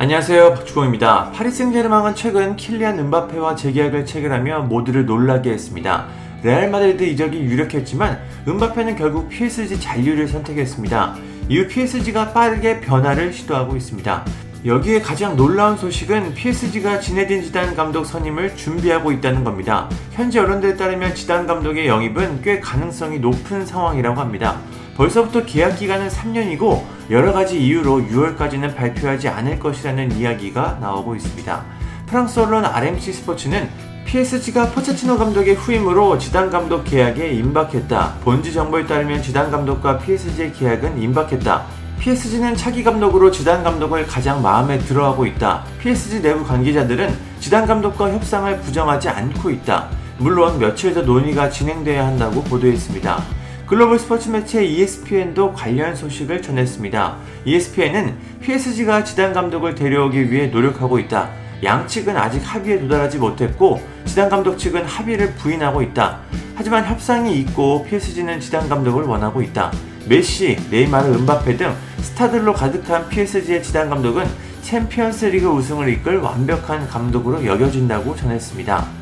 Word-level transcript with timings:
안녕하세요 0.00 0.54
박주공입니다. 0.54 1.30
파리 1.32 1.50
생제르맹은 1.50 2.14
최근 2.14 2.56
킬리안 2.56 2.98
음바페와 2.98 3.54
재계약을 3.54 4.06
체결하며 4.06 4.60
모두를 4.60 5.04
놀라게 5.04 5.50
했습니다. 5.50 6.06
레알 6.42 6.70
마드리드 6.70 7.04
이적이 7.04 7.40
유력했지만 7.40 8.18
음바페는 8.48 8.96
결국 8.96 9.28
PSG 9.28 9.78
잔류를 9.78 10.26
선택했습니다. 10.26 11.16
이후 11.50 11.68
PSG가 11.68 12.32
빠르게 12.32 12.80
변화를 12.80 13.30
시도하고 13.30 13.76
있습니다. 13.76 14.24
여기에 14.64 15.02
가장 15.02 15.36
놀라운 15.36 15.76
소식은 15.76 16.32
PSG가 16.32 16.98
지네딘 17.00 17.42
지단 17.42 17.76
감독 17.76 18.04
선임을 18.04 18.56
준비하고 18.56 19.12
있다는 19.12 19.44
겁니다. 19.44 19.90
현지 20.12 20.38
언론들에 20.38 20.78
따르면 20.78 21.14
지단 21.14 21.46
감독의 21.46 21.86
영입은 21.86 22.40
꽤 22.40 22.58
가능성이 22.58 23.18
높은 23.18 23.66
상황이라고 23.66 24.18
합니다. 24.18 24.60
벌써부터 24.96 25.44
계약 25.44 25.78
기간은 25.78 26.08
3년이고 26.08 26.99
여러 27.10 27.32
가지 27.32 27.60
이유로 27.60 28.02
6월까지는 28.02 28.76
발표하지 28.76 29.28
않을 29.28 29.58
것이라는 29.58 30.12
이야기가 30.12 30.78
나오고 30.80 31.16
있습니다. 31.16 31.64
프랑스 32.06 32.38
언론 32.38 32.64
RMC 32.64 33.12
스포츠는 33.12 33.68
PSG가 34.06 34.70
포체티노 34.70 35.18
감독의 35.18 35.56
후임으로 35.56 36.18
지단 36.18 36.50
감독 36.50 36.84
계약에 36.84 37.32
임박했다. 37.32 38.14
본지 38.22 38.52
정보에 38.52 38.86
따르면 38.86 39.22
지단 39.22 39.50
감독과 39.50 39.98
PSG의 39.98 40.52
계약은 40.52 41.02
임박했다. 41.02 41.64
PSG는 41.98 42.54
차기 42.54 42.84
감독으로 42.84 43.32
지단 43.32 43.64
감독을 43.64 44.06
가장 44.06 44.40
마음에 44.40 44.78
들어하고 44.78 45.26
있다. 45.26 45.64
PSG 45.80 46.22
내부 46.22 46.44
관계자들은 46.44 47.12
지단 47.40 47.66
감독과 47.66 48.12
협상을 48.12 48.56
부정하지 48.60 49.08
않고 49.08 49.50
있다. 49.50 49.88
물론 50.18 50.60
며칠 50.60 50.94
더 50.94 51.02
논의가 51.02 51.50
진행돼야 51.50 52.06
한다고 52.06 52.42
보도했습니다. 52.44 53.39
글로벌 53.70 54.00
스포츠 54.00 54.28
매체 54.28 54.64
ESPN도 54.64 55.52
관련 55.52 55.94
소식을 55.94 56.42
전했습니다. 56.42 57.16
ESPN은 57.44 58.16
PSG가 58.40 59.04
지단 59.04 59.32
감독을 59.32 59.76
데려오기 59.76 60.32
위해 60.32 60.48
노력하고 60.48 60.98
있다. 60.98 61.30
양 61.62 61.86
측은 61.86 62.16
아직 62.16 62.40
합의에 62.40 62.80
도달하지 62.80 63.18
못했고 63.18 63.80
지단 64.06 64.28
감독 64.28 64.56
측은 64.56 64.84
합의를 64.84 65.34
부인하고 65.34 65.82
있다. 65.82 66.18
하지만 66.56 66.84
협상이 66.84 67.38
있고 67.42 67.86
PSG는 67.88 68.40
지단 68.40 68.68
감독을 68.68 69.04
원하고 69.04 69.40
있다. 69.40 69.70
메시, 70.08 70.56
네이마르, 70.68 71.06
음바페 71.14 71.56
등 71.56 71.72
스타들로 71.98 72.52
가득한 72.54 73.08
PSG의 73.08 73.62
지단 73.62 73.88
감독은 73.88 74.26
챔피언스 74.62 75.26
리그 75.26 75.46
우승을 75.46 75.88
이끌 75.90 76.16
완벽한 76.16 76.88
감독으로 76.88 77.46
여겨진다고 77.46 78.16
전했습니다. 78.16 78.99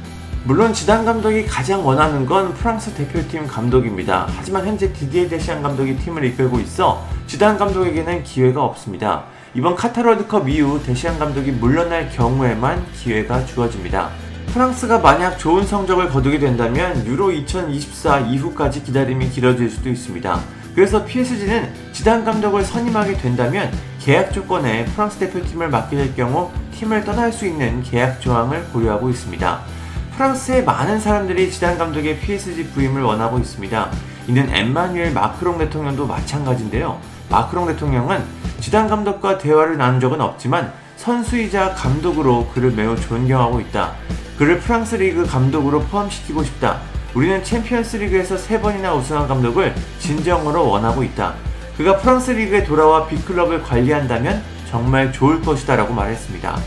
물론 0.48 0.72
지단 0.72 1.04
감독이 1.04 1.44
가장 1.44 1.86
원하는 1.86 2.24
건 2.24 2.54
프랑스 2.54 2.94
대표팀 2.94 3.46
감독입니다. 3.46 4.26
하지만 4.34 4.66
현재 4.66 4.90
디디에 4.90 5.28
데샹 5.28 5.60
감독이 5.60 5.94
팀을 5.98 6.24
이끌고 6.24 6.58
있어 6.60 7.06
지단 7.26 7.58
감독에게는 7.58 8.24
기회가 8.24 8.64
없습니다. 8.64 9.24
이번 9.52 9.74
카타르 9.74 10.08
월드컵 10.08 10.48
이후 10.48 10.82
데시안 10.82 11.18
감독이 11.18 11.52
물러날 11.52 12.08
경우에만 12.08 12.82
기회가 12.94 13.44
주어집니다. 13.44 14.08
프랑스가 14.54 15.00
만약 15.00 15.36
좋은 15.36 15.66
성적을 15.66 16.08
거두게 16.08 16.38
된다면 16.38 17.04
유로 17.04 17.30
2024 17.30 18.20
이후까지 18.20 18.84
기다림이 18.84 19.28
길어질 19.28 19.68
수도 19.68 19.90
있습니다. 19.90 20.40
그래서 20.74 21.04
PSG는 21.04 21.70
지단 21.92 22.24
감독을 22.24 22.64
선임하게 22.64 23.18
된다면 23.18 23.70
계약 24.00 24.32
조건에 24.32 24.86
프랑스 24.86 25.18
대표팀을 25.18 25.68
맡게 25.68 25.94
될 25.94 26.16
경우 26.16 26.50
팀을 26.72 27.04
떠날 27.04 27.34
수 27.34 27.46
있는 27.46 27.82
계약 27.82 28.22
조항을 28.22 28.64
고려하고 28.72 29.10
있습니다. 29.10 29.77
프랑스의 30.18 30.64
많은 30.64 30.98
사람들이 30.98 31.48
지단 31.48 31.78
감독의 31.78 32.18
PSG 32.18 32.70
부임을 32.70 33.02
원하고 33.02 33.38
있습니다. 33.38 33.88
이는 34.26 34.52
엠마뉴엘 34.52 35.12
마크롱 35.12 35.58
대통령도 35.58 36.08
마찬가지인데요. 36.08 37.00
마크롱 37.30 37.68
대통령은 37.68 38.24
지단 38.58 38.88
감독과 38.88 39.38
대화를 39.38 39.76
나눈 39.76 40.00
적은 40.00 40.20
없지만 40.20 40.72
선수이자 40.96 41.74
감독으로 41.74 42.48
그를 42.52 42.72
매우 42.72 42.96
존경하고 42.96 43.60
있다. 43.60 43.92
그를 44.36 44.58
프랑스 44.58 44.96
리그 44.96 45.24
감독으로 45.24 45.82
포함시키고 45.82 46.42
싶다. 46.42 46.80
우리는 47.14 47.44
챔피언스 47.44 47.98
리그에서 47.98 48.36
세 48.36 48.60
번이나 48.60 48.94
우승한 48.94 49.28
감독을 49.28 49.72
진정으로 50.00 50.68
원하고 50.68 51.04
있다. 51.04 51.34
그가 51.76 51.98
프랑스 51.98 52.32
리그에 52.32 52.64
돌아와 52.64 53.06
빅클럽을 53.06 53.62
관리한다면 53.62 54.42
정말 54.68 55.12
좋을 55.12 55.40
것이다 55.42 55.76
라고 55.76 55.94
말했습니다. 55.94 56.58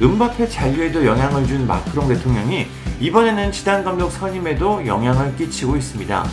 음바페 0.00 0.48
잔류에도 0.48 1.04
영향을 1.04 1.46
준 1.46 1.66
마크롱 1.66 2.08
대통령이 2.08 2.68
이번에는 3.00 3.50
지단 3.50 3.84
감독 3.84 4.10
선임에도 4.10 4.86
영향을 4.86 5.34
끼치고 5.36 5.76
있습니다. 5.76 6.24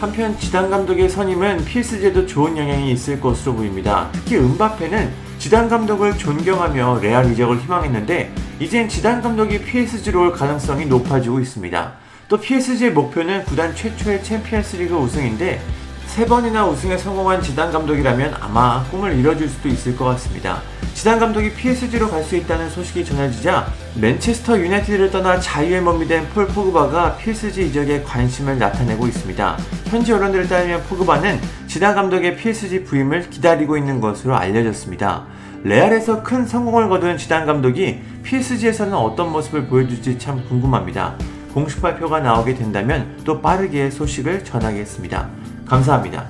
한편 0.00 0.38
지단 0.38 0.70
감독의 0.70 1.08
선임은 1.08 1.64
PSG에도 1.64 2.26
좋은 2.26 2.56
영향이 2.56 2.90
있을 2.92 3.20
것으로 3.20 3.56
보입니다. 3.56 4.08
특히 4.12 4.36
음바페는 4.36 5.12
지단 5.38 5.68
감독을 5.68 6.16
존경하며 6.16 7.00
레알 7.02 7.30
이적을 7.32 7.60
희망했는데 7.60 8.32
이젠 8.58 8.88
지단 8.88 9.20
감독이 9.20 9.60
PSG로 9.62 10.22
올 10.22 10.32
가능성이 10.32 10.86
높아지고 10.86 11.40
있습니다. 11.40 11.92
또 12.28 12.40
PSG의 12.40 12.92
목표는 12.92 13.44
구단 13.44 13.74
최초의 13.74 14.22
챔피언스리그 14.22 14.94
우승인데 14.94 15.60
세 16.06 16.24
번이나 16.24 16.66
우승에 16.66 16.96
성공한 16.96 17.42
지단 17.42 17.72
감독이라면 17.72 18.36
아마 18.40 18.84
꿈을 18.90 19.18
이뤄줄 19.18 19.48
수도 19.48 19.68
있을 19.68 19.96
것 19.96 20.04
같습니다. 20.06 20.62
지단 21.04 21.18
감독이 21.18 21.52
PSG로 21.52 22.08
갈 22.08 22.24
수 22.24 22.34
있다는 22.34 22.70
소식이 22.70 23.04
전해지자 23.04 23.66
맨체스터 24.00 24.58
유나이티드를 24.58 25.10
떠나 25.10 25.38
자유의 25.38 25.82
몸이 25.82 26.08
된 26.08 26.26
폴 26.32 26.46
포그바가 26.46 27.18
PSG 27.18 27.66
이적에 27.66 28.02
관심을 28.04 28.58
나타내고 28.58 29.06
있습니다. 29.06 29.58
현지 29.88 30.14
언론들에 30.14 30.46
따르면 30.46 30.82
포그바는 30.84 31.40
지단 31.66 31.94
감독의 31.94 32.36
PSG 32.36 32.84
부임을 32.84 33.28
기다리고 33.28 33.76
있는 33.76 34.00
것으로 34.00 34.34
알려졌습니다. 34.34 35.26
레알에서 35.64 36.22
큰 36.22 36.46
성공을 36.46 36.88
거둔 36.88 37.18
지단 37.18 37.44
감독이 37.44 38.00
PSG에서는 38.22 38.94
어떤 38.94 39.30
모습을 39.30 39.66
보여줄지 39.66 40.18
참 40.18 40.42
궁금합니다. 40.48 41.16
공식 41.52 41.82
발표가 41.82 42.20
나오게 42.20 42.54
된다면 42.54 43.14
또 43.26 43.42
빠르게 43.42 43.90
소식을 43.90 44.42
전하겠습니다. 44.42 45.28
감사합니다. 45.66 46.24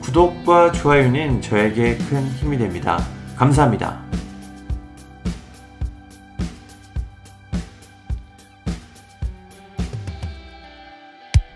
구독과 0.00 0.72
좋아요는 0.72 1.40
저에게 1.42 1.96
큰 2.10 2.26
힘이 2.26 2.58
됩니다. 2.58 2.98
감사합니다. 3.38 4.00